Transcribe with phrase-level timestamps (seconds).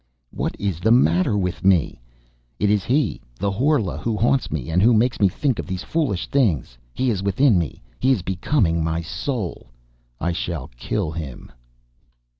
[0.31, 2.01] What is the matter with me?
[2.57, 5.83] It is he, the Horla who haunts me, and who makes me think of these
[5.83, 6.75] foolish things!
[6.91, 9.69] He is within me, he is becoming my soul;
[10.19, 11.51] I shall kill him!